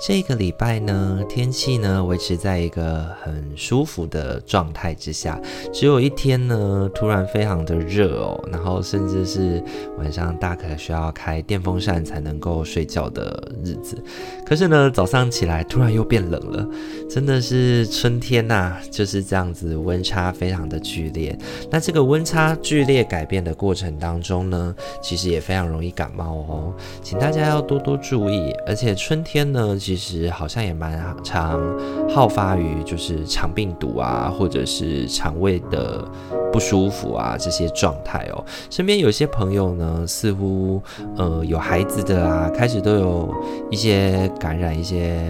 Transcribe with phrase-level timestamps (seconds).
[0.00, 5.40] 这个礼拜呢，天气呢维持在一个很舒服的状态之下，
[5.72, 9.62] 只有一天呢突然非常的热哦，然后甚至是
[9.98, 13.96] 晚上大可需要开电风扇才能够睡觉的日子。
[14.44, 16.68] 可是呢，早上起来突然又变冷了，
[17.08, 21.36] 真的是春天呐，就是这样子，温差非常的剧烈。
[21.70, 28.52] 那这个温差剧烈改变的过程当中呢，其实也非常容易感冒哦，请大家要多多注意。
[28.66, 29.63] 而且春天呢。
[29.78, 31.60] 其实好像也蛮常
[32.08, 36.06] 好发于就是肠病毒啊，或者是肠胃的
[36.52, 38.44] 不舒服啊这些状态哦。
[38.70, 40.82] 身边有些朋友呢，似乎
[41.16, 43.34] 呃有孩子的啊，开始都有
[43.70, 45.24] 一些感染，一些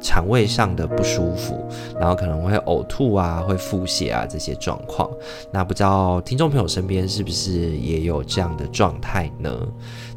[0.00, 1.66] 肠胃上的不舒服，
[1.98, 5.08] 然后可能会呕吐啊，会腹泻啊这些状况。
[5.50, 9.50] 那不知道听众朋友身边是不是也有这样的状态呢？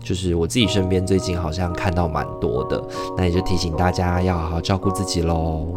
[0.03, 2.81] 就是我自己身边最近好像看到蛮多的，
[3.17, 5.67] 那也就提醒大家要好好照顾自己喽。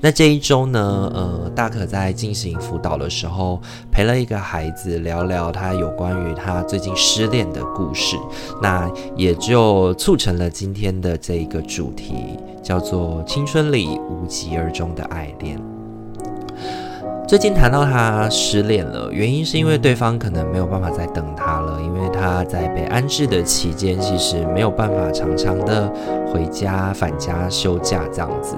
[0.00, 8.16] 那这一周呢，呃，大可在进行辅导的时候，陪了一个孩子聊聊他有关于他最近失恋的故事，
[8.62, 12.14] 那也就促成了今天的这一个主题，
[12.62, 15.60] 叫做“青春里无疾而终的爱恋”。
[17.26, 21.95] 最近谈到他失恋了，原因是因为对方可能没有办法再等他了，因为
[22.26, 25.88] 他在被安置的期间，其实没有办法常常的
[26.32, 28.56] 回家返家休假这样子。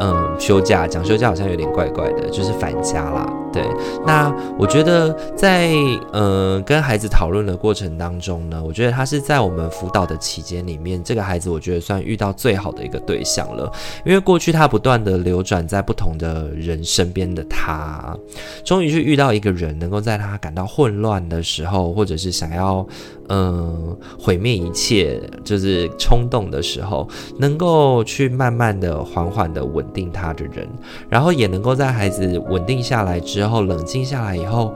[0.00, 3.30] 嗯，休假讲休假好像有点怪怪的，就是返家啦。
[3.52, 3.62] 对，
[4.06, 5.72] 那我觉得在
[6.12, 13.70] 嗯跟孩子讨论的过程当中呢，我觉得他是在我们辅导的期间里面，这个孩子我觉得算遇到最好的一个对象了，
[14.04, 18.16] 因为过去他不断的流转在不同的人身边的他，
[18.64, 22.86] 终于去遇到一个人，能够在他感到混乱的时候，或者是想要。
[23.28, 30.68] 嗯，毁灭一切就是冲动的时候，能够去慢慢的、缓缓的稳定他的人，
[31.08, 34.74] 然后也能够在孩子稳定下来之后、冷静下来以后，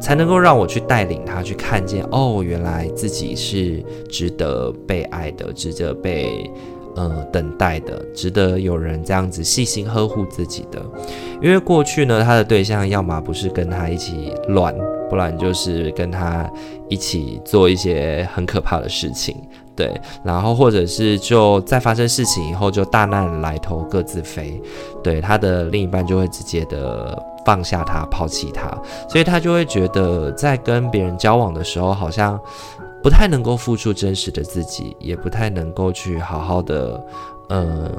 [0.00, 6.50] 才能够让我去带领他去看见，哦，原来自己是值得被爱的，值得被
[6.96, 10.80] 嗯等待的，值得有人这样子细心呵护自己的。
[11.40, 14.74] 因为过去呢，他的对象要么不是跟他一起乱。
[15.10, 16.50] 不然就是跟他
[16.88, 19.36] 一起做一些很可怕的事情，
[19.74, 24.60] 对，然后或者是就在发生事情以后就大难来头各自飞，
[25.02, 28.70] 对，他的另一半就会直接的放下他，抛弃他，
[29.08, 32.38] 所以他就会觉得在跟别人交往的时候，好像
[33.02, 37.00] 不太能够付出真实的自己，也不太能够去好好的，
[37.48, 37.90] 嗯。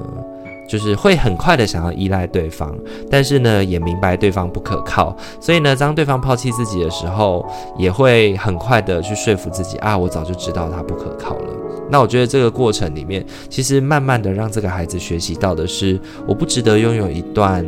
[0.66, 2.74] 就是会很快的想要依赖对方，
[3.12, 7.46] 但是呢，也明白对方不可靠，所以呢，当对方抛弃自己的时候，
[7.78, 11.54] 也会很快的去说服自己啊，我早就知道他不可靠了。
[11.90, 17.66] 那我觉得这个过程里面，其实慢慢的让这个孩子学习到的是，我不值得拥有一段，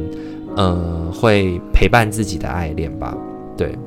[0.55, 3.15] 呃，会陪伴自己的爱恋吧，
[3.57, 3.77] 对。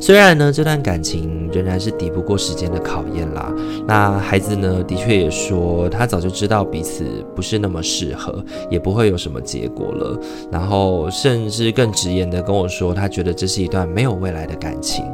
[0.00, 3.52] 虽然呢，这段感情仍然是抵不过时间的考验啦。
[3.86, 7.04] 那孩子呢，的确也说，他早就知道彼此
[7.34, 10.18] 不是那么适合，也不会有什么结果了。
[10.50, 15.04] 然后，甚至更直言的跟我说，他觉得这是一段没有未来的感情。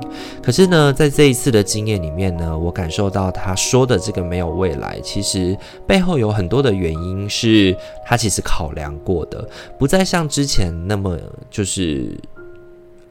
[0.43, 5.57] 可是呢，在这一次的经验里面呢，我感受到他说的这个没有未来，其实
[5.87, 9.47] 背后有很多的原因是他其实考量过的，
[9.79, 11.19] 不再像之前那么
[11.51, 12.19] 就是。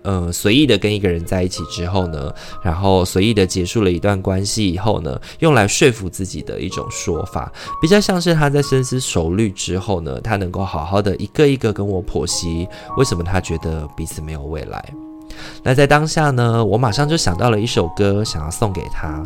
[0.03, 12.67] 呃，随意的跟一个人在一起之后呢，然后随意的结束了一段关系以后呢，用来说服自己的一种说法，比较像是他在深思熟虑之后呢，他能够好好的一个一个跟我剖析
[12.97, 14.93] 为什么他觉得彼此没有未来。
[15.63, 19.25] 那在当下呢，我马上就想到了一首歌，想要送给他，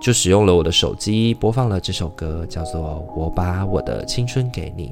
[0.00, 2.80] 就使用了我的手机播放了这首歌，叫做
[3.14, 4.86] 《我把我的青春给你》。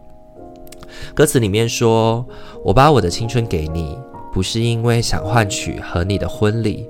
[1.14, 2.25] 歌词里面说
[2.64, 3.99] ：“我把我的青春给你。”
[4.37, 6.87] 不是因为想换取和你的婚礼，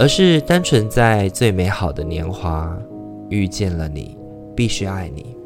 [0.00, 2.76] 而是单纯在最美好的年华
[3.30, 4.18] 遇见了你，
[4.56, 5.36] 必须爱你。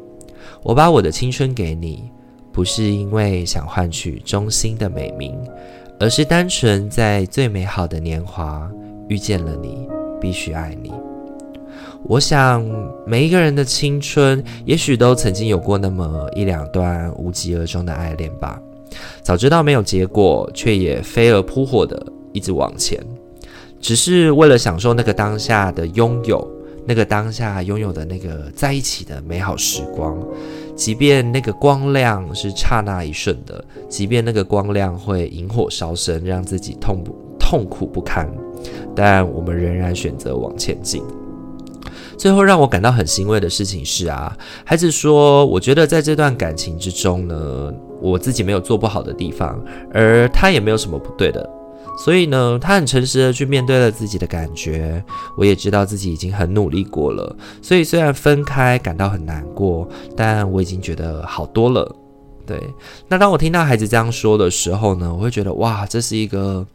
[0.63, 2.09] 我把我的青春给你，
[2.51, 5.37] 不是因为想换取忠心的美名，
[5.99, 8.67] 而是单纯在最美好的年华
[9.07, 9.87] 遇见了你，
[10.19, 10.91] 必须爱你。
[12.05, 12.65] 我想
[13.05, 18.59] 每一个人的青春，也许都曾经有过那么一两段无疾而终的爱恋吧。
[19.21, 22.99] 早知道没有结果，却也飞蛾扑火的一直往前，
[23.79, 26.45] 只是为了享受那个当下的拥有，
[26.85, 30.17] 那个当下拥有的那个在一起的美好时光。
[30.75, 38.27] 即便那个光亮是刹那一瞬的，即便那个光亮会引火烧身，让自己痛不痛苦不堪，
[38.95, 41.03] 但我们仍然选择往前进。
[42.17, 44.35] 最后让我感到很欣慰的事情是啊，
[44.65, 47.71] 孩子说，我觉得在这段感情之中呢，
[48.03, 49.57] 我自己没有做不好的地方，
[49.93, 51.49] 而他也没有什么不对的。
[51.97, 55.03] 所以呢，他很诚实的去面对了自己的感觉，
[55.37, 57.35] 我也知道自己已经很努力过了。
[57.61, 61.95] 所以虽然分开感到很难过，但我已经觉得好多了。
[62.45, 62.59] 对，
[63.07, 66.65] 那当我听到孩子这样说的时候呢，我会觉得哇，这是一个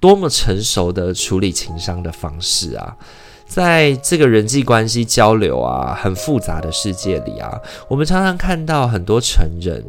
[0.00, 2.96] 多么成熟的处理情商的方式啊！
[3.46, 9.84] 在这个人际关系交流啊，很复杂的世界里啊，我们常常看到很多成人，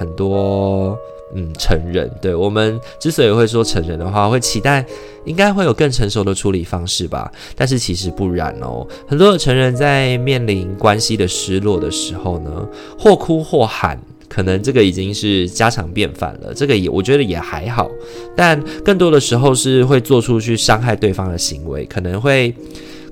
[0.00, 0.98] 很多。
[1.32, 4.84] 嗯，成人，对，我们之所以会说成人的话，会期待
[5.24, 7.30] 应该会有更成熟的处理方式吧。
[7.54, 12.68] 但是其实不然哦，很多的成人在面临关系的失落的时候呢，
[12.98, 13.96] 或哭或喊，
[14.28, 16.52] 可能这个已经是家常便饭了。
[16.52, 17.88] 这个也我觉得也还好，
[18.34, 22.52] 但更多的时候是会做出去伤害对方的行为，可能会。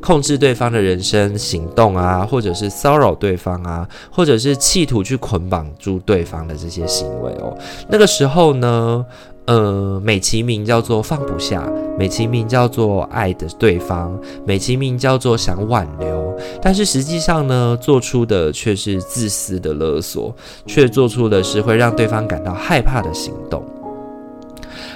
[0.00, 7.56] 控制对方的人生行动啊，或者是骚扰对方啊，或者是企图去捆绑住对方的这些行为哦。
[7.89, 9.05] 那个时候呢，
[9.47, 11.69] 呃，美其名叫做放不下，
[11.99, 14.17] 美其名叫做爱的对方，
[14.47, 20.35] 美其名叫做想挽留，但是实际上呢，做出的却是自私的勒索，
[20.67, 23.62] 却做出的是会让对方感到害怕的行动。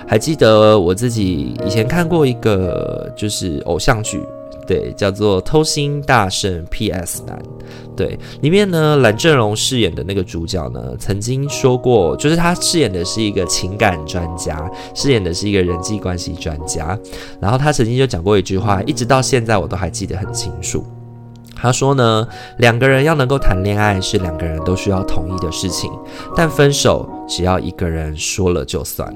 [0.07, 4.21] 还记得我自己以前看过一个就是偶像剧。
[4.67, 7.23] 对，叫做《偷心大圣 P.S.
[7.27, 7.37] 男》。
[7.95, 16.99] 对，里面呢，蓝正龙饰演的那个主角呢，曾经说过，就是他饰演的是一个情感专家，饰演的是一个人际关系专家。
[17.41, 20.85] 然后他曾经就讲过一句话，一直到现在我都还记得很清楚。
[21.55, 22.27] 他说呢，
[22.59, 25.91] 两个人要能够谈恋爱，是两个人都需要同意的事情，
[26.35, 29.13] 但分手只要一个人说了就算。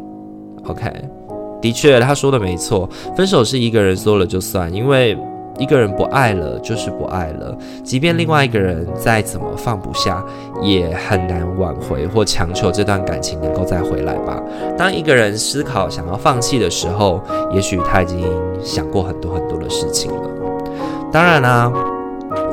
[0.65, 0.93] OK，
[1.63, 5.17] 的确，他说的没错，分手是一个人说了就算，因为。
[5.59, 7.57] 一个人不爱了，就是不爱了。
[7.83, 10.25] 即便另外一个人再怎么放不下，
[10.63, 14.43] 也很难挽回或强求这段感情能够再回来吧。
[14.77, 17.23] 当一个人思考想要放弃的时候，
[17.53, 18.19] 也许他已经
[18.63, 20.31] 想过很多很多的事情了。
[21.13, 21.73] 当然啦、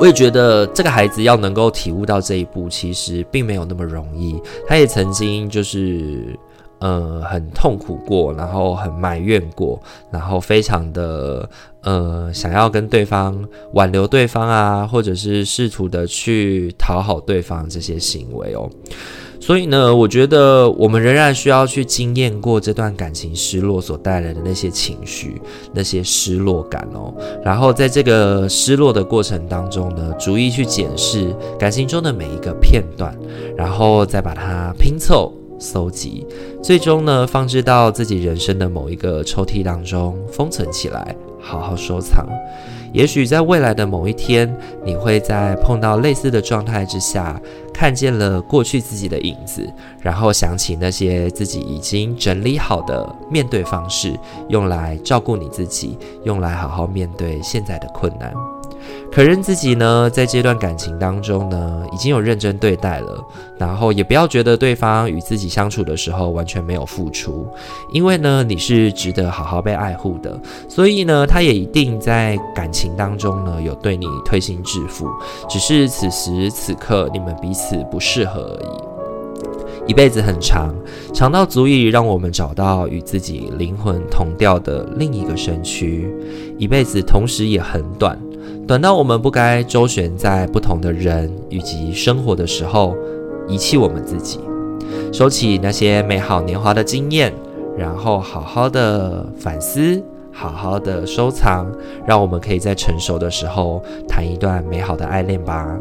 [0.00, 4.40] 我也觉得这个孩子要能够体悟到这一步，其实并没有那么容易。
[4.66, 6.38] 他也曾经就是。
[6.80, 9.80] 呃，很痛苦过，然后很埋怨过，
[10.10, 11.48] 然后非常的
[11.82, 13.42] 呃，想要跟对方
[13.72, 18.68] 挽留对方啊，或者是试图的去讨好对方这些行为哦。
[19.40, 25.40] 所以呢，我觉得我们仍然需要去经验过这段感情失落所带来的那些情绪、
[25.72, 27.14] 那些失落感哦。
[27.42, 33.14] 然后在这个失落的过程当中呢，逐一去检视感情中的每一个片段，
[33.54, 35.30] 然后再把它拼凑。
[35.58, 36.26] 搜集，
[36.62, 42.26] 最终呢，放置到自己人生的某一个抽屉当中，封存起来，好好收藏。
[42.92, 47.40] 也许在未来的某一天，你会在碰到类似的状态之下，
[47.72, 49.68] 看见了过去自己的影子，
[50.00, 54.16] 然后想起那些自己已经整理好的面对方式，
[54.48, 58.32] 用来照顾你自己，用来好好面对现在的困难。
[59.14, 63.24] 可认自己呢，在这段感情当中呢，已经有认真对待了，
[63.56, 67.46] 然后也不要觉得对方与自己相处的时候完全没有付出，
[67.92, 70.36] 因为呢，你是值得好好被爱护的，
[70.68, 75.06] 所以呢，他也一定在感情当中呢，有对你推心置腹，
[75.48, 79.86] 只是此时此刻你们彼此不适合而已。
[79.86, 80.74] 一辈子很长，
[81.12, 86.08] 长到足以让我们找到与自己灵魂同调的另一个身躯；
[86.58, 88.18] 一辈子同时也很短。
[88.66, 92.96] 短到我们不该周旋在不同的人以及生活的时候，
[93.46, 94.40] 遗弃我们自己，
[95.12, 97.30] 收起那些美好年华的经验，
[97.76, 100.02] 然后好好的反思，
[100.32, 101.70] 好好的收藏，
[102.06, 105.78] 让我们可以在成熟的时候谈一段美好的爱恋吧。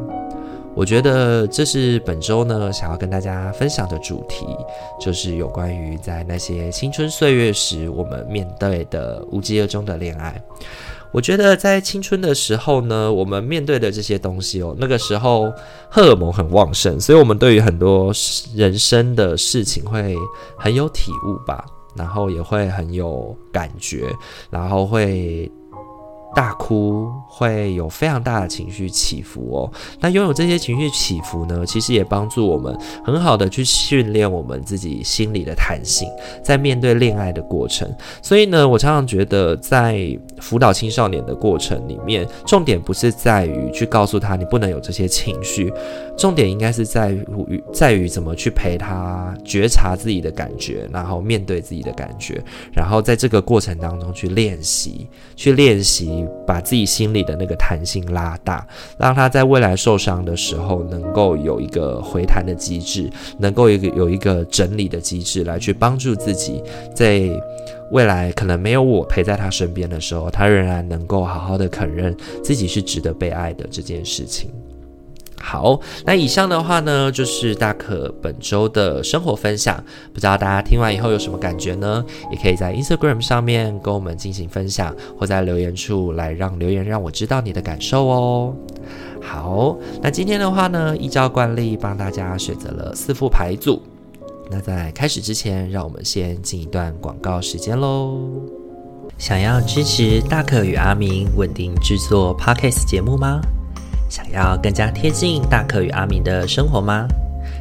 [0.76, 4.46] 我觉得这是本周呢想要跟大家分享的主题，
[5.00, 10.36] 就是有关于在那些青春岁月时我们面对的无疾而终的恋爱。
[11.14, 15.54] 我觉得在青春的时候呢，我们面对的这些东西哦，那个时候
[15.90, 18.12] 荷尔蒙很旺盛，所以我们对于很多
[18.56, 20.16] 人生的事情会
[20.58, 21.64] 很有体悟吧，
[21.96, 24.08] 然后也会很有感觉，
[24.50, 25.50] 然后会
[26.36, 29.72] 大哭，会有非常大的情绪起伏哦。
[30.00, 32.76] 那拥有这些情绪起伏呢，其实也帮助我们
[33.06, 36.10] 很好的去训练我们自己心理的弹性，
[36.44, 37.88] 在面对恋爱的过程。
[38.22, 45.72] 所以呢，我常常觉得，在辅导青少年的过程里面，重点不是在于去告诉他你不能有这些情绪，
[46.18, 56.23] 重点应该是在于在于怎么去陪他觉察自己的感觉，然后面对自己的感觉，然后在这个过程当中去练习，去练习。
[56.46, 66.62] 把自己心里的那个弹性拉大，让他在未来受伤的时候能够有一个回弹的机制，能够有一个有一个整理的机制来去帮助自己，
[66.96, 67.30] 在
[67.92, 74.52] 未来可能没有我陪在他身边的时候，他仍然能够好好的承认自己是值得被爱的这件事情。
[75.46, 79.84] 好，那以上的话呢，就是大可本周的生活分享。
[80.14, 82.04] 不知道大家听完以后有什么感觉呢？
[82.32, 88.56] 也可以在 Instagram 上面跟我们进行分享，或在留言处来让留言让我知道你的感受哦。
[89.22, 93.82] 好，那今天的话呢，依照惯例帮大家选择了四副牌组。
[94.50, 98.18] 那在开始之前，让我们先进一段广告时间喽。
[99.18, 103.42] 想要支持大可与阿明稳定制作 Podcast 节目吗？
[104.14, 107.08] 想要更加贴近大可与阿明的生活吗？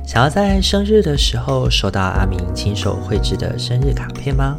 [0.07, 4.59] 想要在生日的时候收到阿明亲手绘制的生日卡片吗？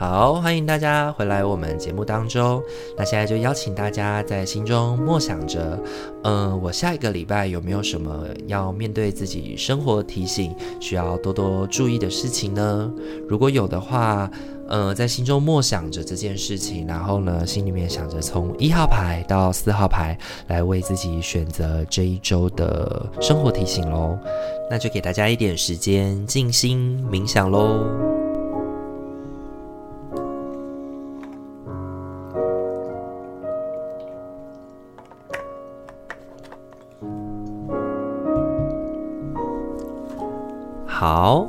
[0.00, 2.62] 好，欢迎大家回来我们节目当中。
[2.96, 5.78] 那现在就邀请大家在心中默想着，
[6.22, 12.90] 嗯、我下一个礼拜有没有什么要面对自己生活提醒，需要多多注意的事情呢？
[13.28, 14.30] 如果有的话，
[14.68, 20.16] 呃，在心中默想着这件事情，然后呢，心里面想着从一号牌到四号牌
[20.46, 24.18] 来为自己选择这一周的生活提醒喽。
[24.70, 28.19] 那就给大家一点时间静心冥想喽。
[41.12, 41.44] 好，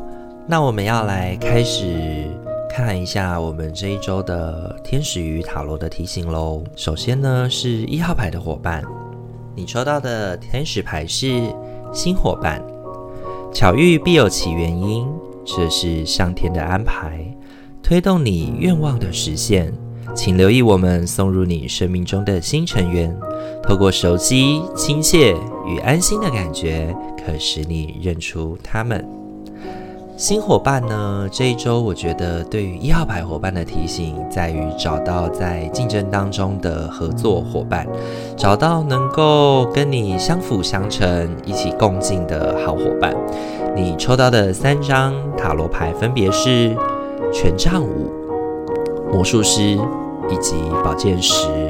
[0.47, 2.25] 那我们要来开始
[2.67, 6.63] 看一下我们这一周的天使与塔罗的提醒喽。
[6.75, 8.83] 首先呢，是一号牌的伙伴，
[9.55, 11.53] 你抽到的天使牌是
[11.93, 12.59] 新伙伴。
[13.53, 15.07] 巧遇必有其原因，
[15.45, 17.23] 这是上天的安排，
[17.83, 19.71] 推动你愿望的实现。
[20.15, 23.15] 请留意我们送入你生命中的新成员，
[23.61, 25.35] 透过熟悉、亲切
[25.67, 26.91] 与安心的感觉，
[27.23, 29.20] 可使你认出他们。
[30.21, 37.87] 新伙伴呢，这一周我觉得对于一号牌伙伴的提醒在于找到在竞争当中的合作伙伴，
[38.37, 43.15] 找到能够跟你相辅相成、一起共进的好伙伴。
[43.75, 46.77] 你抽到的三张塔罗牌分别是
[47.33, 48.11] 权杖五、
[49.11, 51.60] 魔术师以及宝剑十。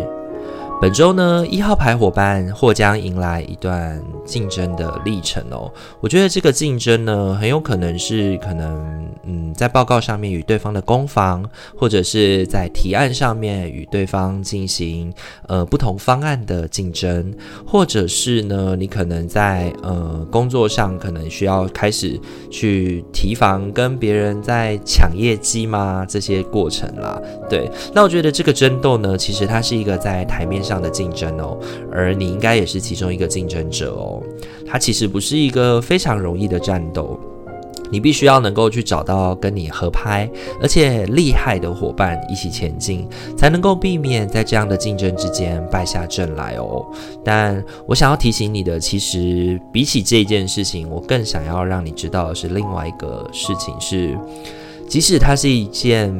[0.81, 5.71] 本周呢，一号牌伙伴或将迎来一段竞争的历程哦。
[5.99, 11.47] 我觉得这个竞争呢，很有可能是可能，嗯，在报告上面与对方的攻防，
[11.77, 15.13] 或者是在提案上面与对方进行
[15.47, 17.31] 呃不同方案的竞争，
[17.63, 22.19] 或者是呢，你可能在呃工作上可能需要开始
[22.49, 26.03] 去提防跟别人在抢业绩吗？
[26.09, 27.69] 这些过程啦，对。
[27.93, 30.70] 那我觉得这个争斗呢，其实它是一个在台面上。
[30.71, 31.59] 这样的竞争哦，
[31.91, 34.23] 而你应该也是其中一个竞争者哦。
[34.65, 37.19] 它其实不是一个非常容易的战斗，
[37.89, 40.29] 你必须要能够去找到跟你合拍
[40.61, 46.85] 而且厉害的伙伴一起前进，才能够避免在这样的竞争之间败下阵来哦。
[47.21, 54.17] 但我想要提醒你的，其实比起这件事情，我更想要让你知道的是另外一个事情是。
[54.91, 56.13] 即使它是一件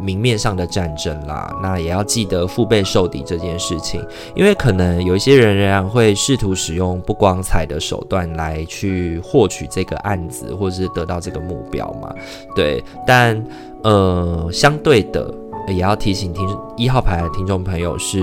[0.00, 4.04] 明面上的战争啦，那也要记得腹背受敌这件事情，
[4.34, 12.12] 因为可能有一些人仍然会试图使用不光彩的手段来去获取这个案子，或者是得到这个目标嘛。
[12.56, 13.40] 对，但
[13.84, 15.32] 呃，相对的。
[15.68, 16.46] 也要提醒听
[16.76, 18.20] 一号牌的听众朋友是，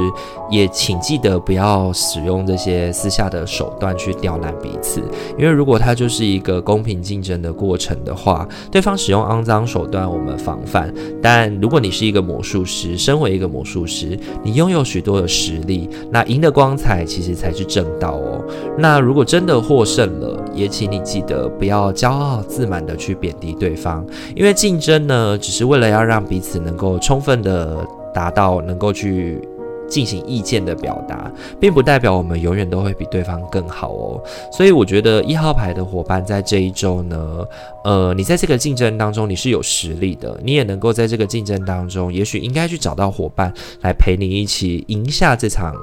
[0.49, 5.01] 也请记得不要使用这些私下的手段去刁难彼此，
[5.37, 18.43] 因为如果它就是一个公平竞争的过程的话，对方使用肮脏手段我们防范，但如果你是一个魔术师，身为一个魔术师，你拥有许多的实力，那赢得光彩其实才是正道哦。
[18.77, 29.41] 那如果真的获胜了，也请你记得不要骄傲自满的去贬低对方，因为竞争呢，只是为了要让彼此能够充分的达到能够去。
[29.89, 34.23] 进行意见的表达，并不代表我们永远都会比对方更好哦。
[34.51, 37.45] 所以我觉得一号牌的伙伴在这一周呢，
[37.83, 45.75] 呃，你在这个竞争当中你是有实力的，你也能够在这个竞争当中，也许应该去找到伙伴来陪你一起赢下这场。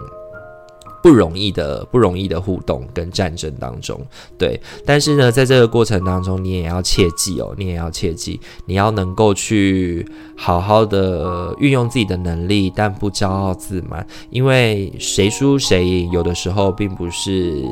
[1.02, 4.00] 不容易的，不容易的互动跟战争当中，
[4.38, 4.60] 对。
[4.84, 14.06] 但是呢，在这个过程当中，你也要切记哦，你也要切记，你要能够去好好的运用自己的能力，但不骄傲自满。
[14.30, 17.64] 因为谁输谁赢，有的时候并不是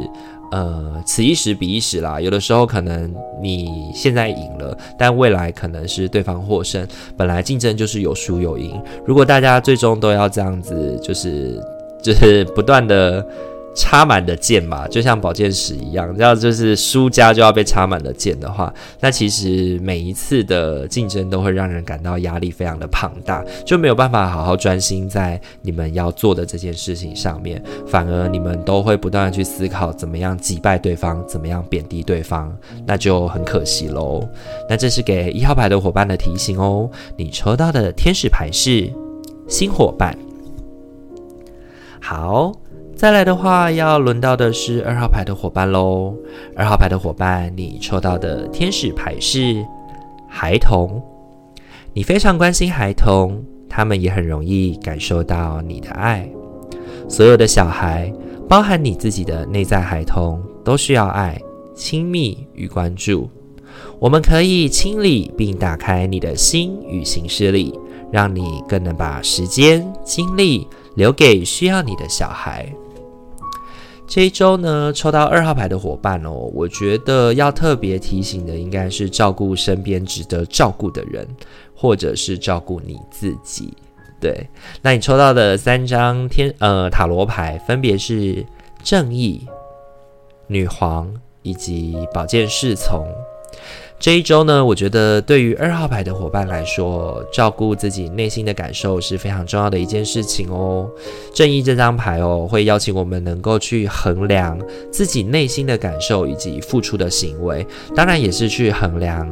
[0.50, 2.20] 呃此一时彼一时啦。
[2.20, 6.87] 有的时候可能你现在赢了，但未来可能是对方获胜。
[7.16, 11.62] 本来竞争就是有输有赢，如果大家最终都要这样子，就是。
[12.02, 13.26] 就是不断的
[13.74, 32.52] 插满的箭嘛，就像宝剑十一样，这样就是输家就要被插满了箭的话，那其实每一次的竞争都会让人感到压力非常的庞大，就没有办法好好专心在你们要做的这件事情上面，反而你们都会不断的去思考怎么样击败对方，怎么样贬低对方，
[32.84, 34.28] 那就很可惜喽。
[34.68, 38.92] 那这是给一号牌的伙伴的提醒哦，你抽到的天使牌是
[39.46, 40.18] 新伙伴。
[42.10, 42.50] 好，
[42.96, 46.14] 再来的话，要轮到的是二号牌的伙伴喽。
[46.56, 49.62] 二号牌的伙伴，你抽到的天使牌是
[50.26, 51.02] 孩童。
[51.92, 56.26] 你非常关心孩童，他们也很容易感受到你的爱。
[57.10, 58.10] 所有的小孩，
[58.48, 61.38] 包含你自己的内在孩童，都需要爱、
[61.74, 63.28] 亲密与关注。
[63.98, 67.78] 我们可以清理并打开你的心与行事力，
[68.10, 70.66] 让你更能把时间、精力。
[70.98, 72.68] 留给需要你的小孩。
[74.04, 81.24] 这一周呢，抽到二号牌的伙伴哦，我觉得要特别提醒的应该是照顾身边值得照顾的人，
[81.72, 83.72] 或者是照顾你自己。
[84.20, 84.48] 对，
[84.82, 88.44] 那你抽到的三张天呃塔罗牌分别是
[88.82, 89.46] 正义、
[90.48, 93.06] 女皇以及宝剑侍从。
[94.00, 100.88] 这一周呢，我觉得对于二号牌的伙伴来说，照顾自己内心的感受是非常重要的一件事情哦。
[101.34, 104.56] 正义这张牌哦，会邀请我们能够去衡量
[104.92, 109.28] 自己内心的感受以及付出的行为，当然也是去衡量。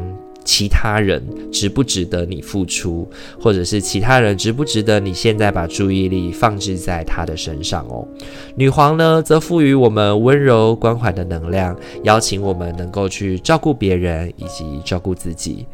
[0.47, 1.21] 其他人
[1.53, 3.07] 值不值得你付出，
[3.39, 8.07] 或者是其他人值不值得你现在把注意力放置在他的身上哦？
[8.55, 15.67] 女皇呢，则赋予我们温柔关怀的能量，邀请我们能够去照顾别人以及照顾自己。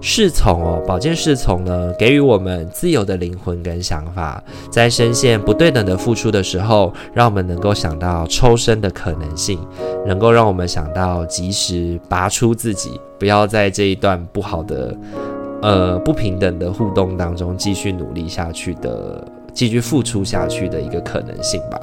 [0.00, 9.58] 侍从哦，宝剑侍从呢，给予我们自由的灵魂跟想法，在深陷不对等的付出的时候，让我们能够想到抽身的可能性，
[10.06, 14.96] 能够让我们想到及时拔出自己，不要在这一段不好的、
[15.60, 19.22] 呃不平等的互动当中继续努力下去的，
[19.52, 21.78] 继续付出下去的一个可能性吧。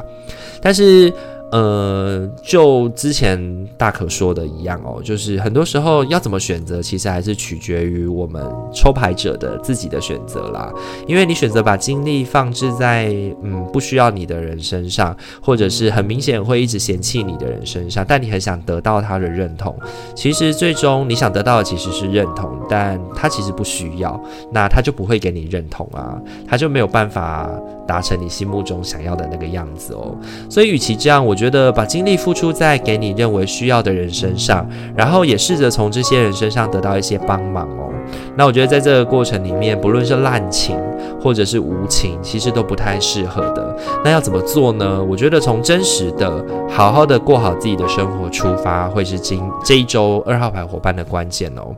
[0.61, 1.13] 但是。
[1.49, 3.39] 呃，就之前
[3.77, 10.69] 大可说的一样哦，就是很多时候要怎么选择，其实还是取决于我们抽牌者的自己的选择啦。
[11.07, 19.73] 因为你选择把精力放置在嗯不需要你的人身上，或者是很明显会一直嫌弃你的人身上，但你很想得到他的认同。
[20.13, 27.49] 其实最终你想得到的其实是认同，但他其实不需要，那他就不会给你认同啊，他就没有办法
[27.87, 30.13] 达成你心目中想要的那个样子哦。
[30.49, 31.36] 所以与其这样，我。
[31.37, 37.93] 觉得把精力付出在给你认为需要的人身上，然后也试着从这些人身上得到一些帮忙哦。
[38.35, 40.77] 那我觉得在这个过程里面，不论是滥情
[41.21, 43.77] 或者是无情，其实都不太适合的。
[44.03, 45.03] 那要怎么做呢？
[45.03, 51.75] 我觉得从真实的、好好的过好自己的生活出发，会是今这一周二号牌伙伴的关键哦。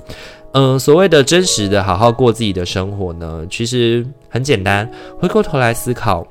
[0.51, 6.25] 嗯、所谓的真实的好好过自己的生活呢，其实很简单，回过头来思考。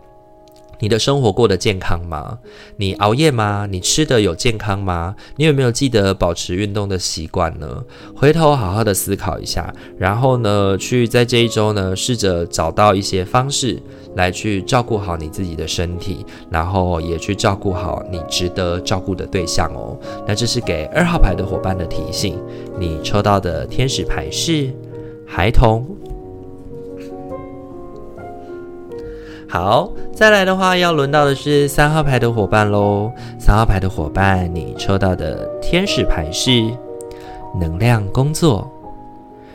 [0.80, 2.38] 你的生活过得健康吗？
[2.76, 3.66] 你熬夜吗？
[3.70, 5.14] 你吃的有健康吗？
[5.36, 7.84] 你有没有记得保持运动的习惯呢？
[8.14, 13.80] 回头好好的思考一下，然后呢，去在这一周呢，试着找到一些方式
[14.14, 19.98] 来去照顾好你自己的身体，然后也去照顾好你值得照顾的对象哦。
[20.26, 22.38] 那这是给二号牌的伙伴的提醒。
[22.78, 24.72] 你抽到的天使牌是
[25.26, 25.97] 孩童。
[29.50, 33.10] 好，再来的话，要轮到的是三号牌的伙伴喽。
[33.38, 36.70] 三号牌的伙伴，你抽到的天使牌是
[37.58, 38.70] 能量工作。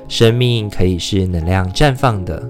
[0.08, 2.42] 生命可以是能量绽放的，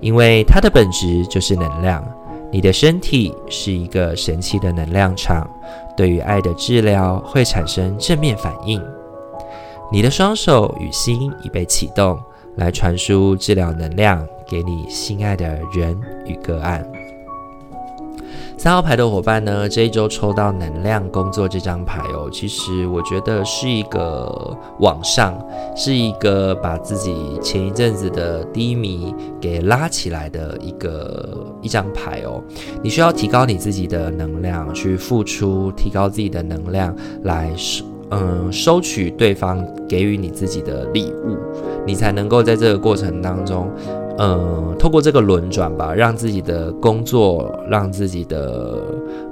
[0.00, 2.04] 因为它的本质就是能量。
[2.50, 5.48] 你的身体是一个神奇的能量场。
[5.96, 8.82] 对于爱的治疗会产生正面反应。
[9.92, 12.18] 你的双手与心已被启动，
[12.56, 16.84] 来传输治疗能量给你心爱的人与个案。
[18.58, 25.34] 三号牌的伙伴呢，这一周抽到能量工作这张牌哦，其实我觉得是一个往上，
[25.74, 32.42] 是一个把自己前一阵子的低迷给拉起来的一个一张牌哦。
[32.82, 41.38] 你需要提高你自己的能量去付出，提高自己的能量来收，嗯，收取对方给予你自己的礼物，
[41.86, 43.70] 你才能够在这个过程当中。
[44.22, 48.82] 嗯，透过这个轮转吧，让自己的工作，让自己的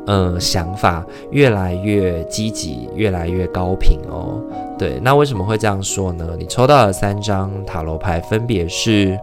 [0.07, 4.43] 嗯想法越来越积极，越来越高频哦。
[4.79, 6.31] 对，那为什么会这样说呢？
[6.39, 9.19] 你抽到的三张塔罗牌分别是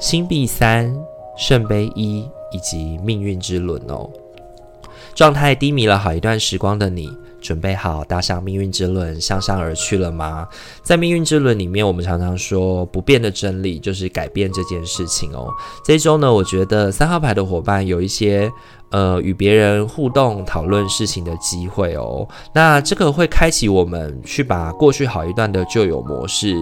[0.00, 0.92] 星币三、
[1.36, 4.10] 圣杯一以及命运之轮哦。
[5.14, 7.08] 状态低迷了好一段时光的你。
[7.42, 10.46] 准备好搭上命运之轮向上而去了吗？
[10.82, 15.48] 在命运之轮里面，我们常常说不变的真理就是改变这件事情哦。
[15.84, 18.50] 这一周呢，我觉得三号牌的伙伴有一些
[18.90, 22.26] 呃与别人互动讨论事情的机会哦。
[22.54, 26.54] 那这个会开启我们去把过去好一段的旧有模式。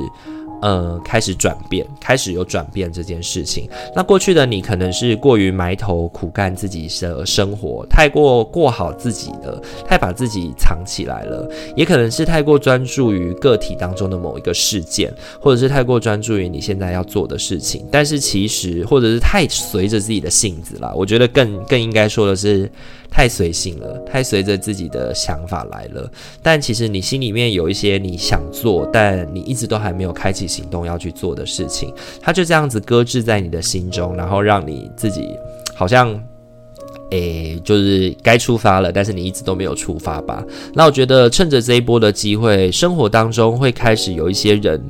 [0.62, 3.68] 呃，开始转变，开始有转变这件事情。
[3.94, 17.87] 那过去的你可能是过于埋头苦干自己的生活，太过过好自己了，太把自己藏起来了，也可能是太过专注于个体当中的某一个事件，或者是太过专注于你现在要做的事情。
[17.90, 20.92] 但是其实，或者是太随着自己的性子了。
[20.94, 22.70] 我觉得更更应该说的是。
[23.11, 26.11] 太随性了，太随着自己的想法来了。
[26.42, 35.37] 但其实你心里面有一些你想做，但你一直都还没有开启行动要去做的事情，它就这样子搁置在你的心中，然后让你自己
[35.75, 36.18] 好像，
[37.11, 40.44] 诶、就是该出发了，但是你一直都没有出发吧？
[40.75, 44.81] 那我觉得趁着这一波的机会，生活当中会开始有一些人，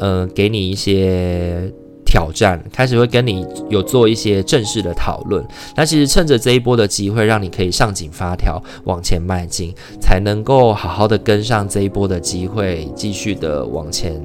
[0.00, 1.70] 嗯、呃，给你一些。
[2.06, 14.18] 挑战开始会跟你有做一些正式的讨论，那其实趁着这一波的机会，让你可以上紧发条往前迈进，才能够好好的跟上这一波的机会，继续的往前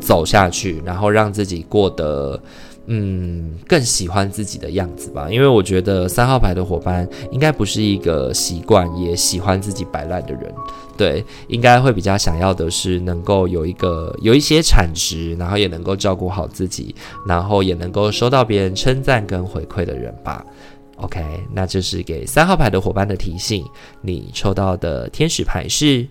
[0.00, 2.38] 走下去，然后让自己过得。
[2.86, 10.52] 嗯，更喜欢自己的样子吧，因为我觉得三号牌的伙伴应该不是一个习惯也喜欢自己摆烂的人，
[10.96, 16.92] 对，应该会比较想要的是能够有一个有一些产值，然后也能够照顾好自己，
[17.24, 20.44] 然后也能够收到别人称赞跟回馈的人吧。
[20.96, 21.20] OK，
[21.52, 23.64] 那这是给三号牌的伙伴的提醒。
[24.00, 26.06] 你抽到的天使牌是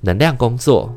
[0.00, 0.94] 能量工作。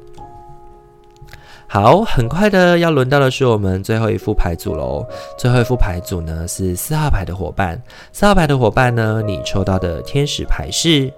[1.69, 5.05] 好，很快的要轮到的是我们最后一副牌组喽。
[5.37, 7.81] 最后一副牌组呢是四号牌的伙伴。
[8.13, 11.11] 四号牌的伙伴呢，你抽到的天使牌是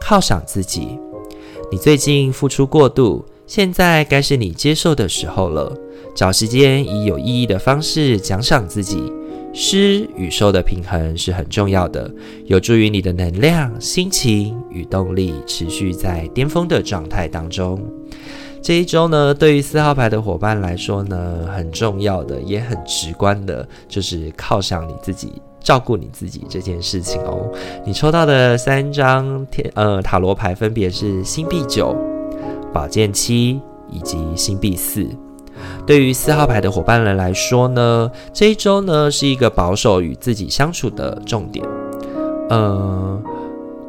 [0.00, 0.98] 犒赏自己。
[1.70, 5.70] 你最近付出过度，现在该是你接受的时候了。
[6.14, 9.12] 找时间以有意义的方式奖赏自己，
[9.52, 12.10] 施与受的平衡是很重要的，
[12.46, 17.78] 有助于你的能量、心情与动力持续在巅峰的状态当中。
[18.62, 27.50] 这一周呢，对于四号牌的伙伴来说呢，很重要的也很直观的，就是犒赏你自己、照顾你自己这件事情哦。
[27.84, 31.96] 你抽到的三张天呃塔罗牌分别是星币九、
[32.72, 35.08] 宝剑七以及星币四。
[35.84, 41.66] 对于四号牌的伙伴们来说呢，这一周呢是一个保守与自己相处的重点，
[42.48, 43.20] 呃。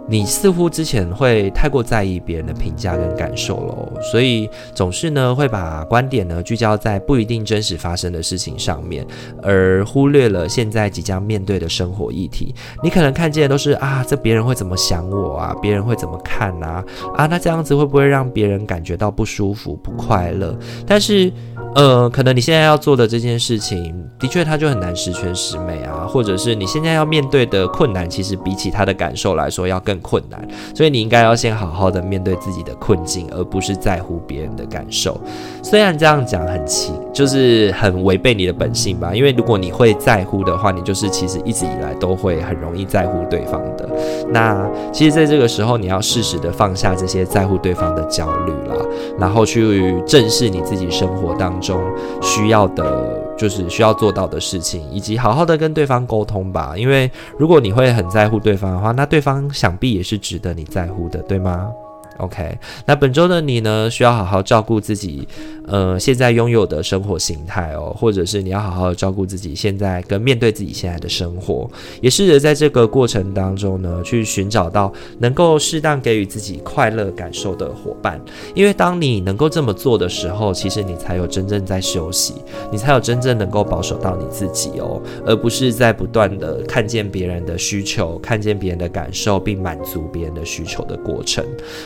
[0.07, 9.05] 你似乎之前会太过在意别人的评价跟感受了，所以总是呢会把观点呢聚焦在不一定真实发生的事情上面，
[9.41, 12.53] 而忽略了现在即将面对的生活议题。
[12.83, 15.55] 你可能看见都是啊，这别人会怎么想我啊？
[15.61, 16.83] 别人会怎么看啊？
[17.15, 20.57] 啊，那这样子会不会让别人感觉到不舒服、不快乐？
[20.85, 21.31] 但是。
[21.75, 35.19] 呃，可能你现在要做的这件事情，的确它就很难十全十美啊，或者是你现在要面对的困难，其实比起他的感受来说要更困难，所以你应该要先好好的面对自己的困境，而不是在乎别人的感受。
[35.63, 43.89] 虽然这样讲很奇，就是很违背你的本性吧，因为如果你会在乎的话，你就是其实一直以来都会很容易在乎对方的。
[44.29, 48.75] 那其实在这个时候，你要适时的放下这些在乎对方的焦虑啦，
[49.17, 51.53] 然后去正视你自己生活当。
[51.63, 51.79] 中
[52.21, 56.75] 需要的，就是需要做到的事情，以及好好的跟对方沟通吧。
[56.77, 61.69] 因为如果你会很在乎对方的话，那对方想必也是值得你在乎的，对吗？
[62.17, 65.27] OK，那本周的你呢，需要好好照顾自己，
[65.67, 71.69] 呃，现在拥有的生活形态哦，或者是你要好好照顾自己现在跟面对自己现在的生活，
[72.01, 78.21] 也试着在这个过程当中呢，去寻找到能够适当给予自己快乐感受的伙伴，
[78.53, 82.35] 因为当你能够这么做的时候，其实你才有真正在休息，
[82.71, 91.43] 你才有真正能够保守到你自己哦，而不是在不断的看见别人的需求，看见别人的感受，并满足别人的需求的过程，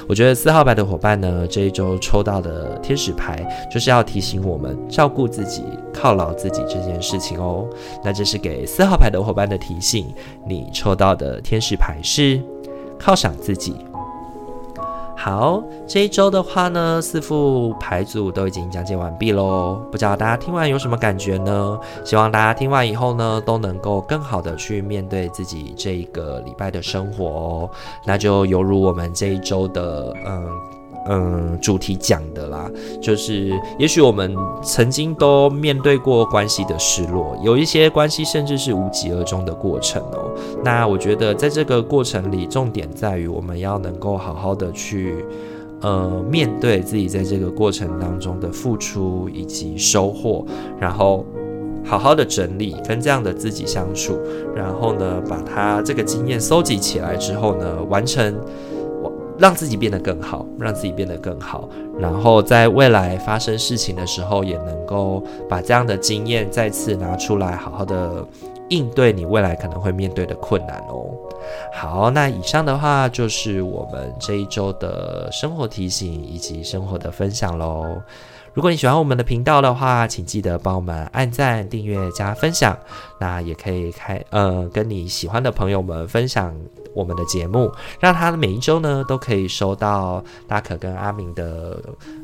[0.08, 7.70] 我觉得四号牌的伙伴呢，这一周抽到的天使牌就是要提醒我们照顾自己、犒劳自己这件事情哦。
[8.04, 10.12] 那这是给四号牌的伙伴的提醒。
[10.44, 12.42] 你抽到的天使牌是
[13.00, 13.76] 犒赏自己。
[15.20, 19.82] 好，这一周的话呢，四副牌组都已经讲解完毕喽。
[19.92, 21.78] 不知道大家听完有什么感觉呢？
[22.06, 27.70] 希望大家听完以后呢，都能够更好的去面对自己这一个礼拜的生活哦。
[28.06, 30.77] 那就犹如我们这一周的，嗯。
[31.10, 32.70] 嗯，主题讲的啦，
[33.02, 40.34] 就是也许我们曾经都面对过关系的失落，有一些关系甚至是无疾而终的过程哦。
[40.64, 45.26] 那我觉得在这个过程里，重点在于我们要能够好好的去
[45.82, 50.46] 呃面对自己在这个过程当中的付出以及收获，
[50.78, 51.26] 然后
[51.86, 54.20] 好好的整理跟这样的自己相处，
[54.54, 58.36] 然后呢，把它这个经验搜集起来之后呢，完成。
[59.38, 61.70] 让自己变得更好，让自己变得更好，
[62.00, 68.26] 然后在未来发生事情的时候，也能够把这样的经验再次拿出来，好好的
[68.70, 71.10] 应对你未来可能会面对的困难哦。
[71.72, 78.02] 好，那以上的话就是我们这一周的生活提醒以及生活的分享喽。
[78.58, 82.76] 如果你喜欢我们的频道的话，请记得帮我们按赞、订阅、加分享。
[83.20, 86.52] 那也可以开呃，跟你喜欢的朋友们分享
[86.96, 91.80] 我们的节目，让他每一周呢都可以收到大可跟阿明的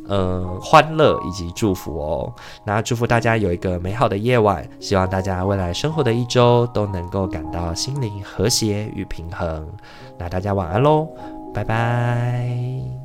[0.08, 2.34] 呃欢乐以及祝福哦。
[2.66, 9.70] 那祝福大家有一个美好的夜晚，希望大家未来生活的一周都能够感到心灵和谐与平衡。
[10.18, 11.08] 那大家晚安喽，
[11.54, 13.03] 拜拜。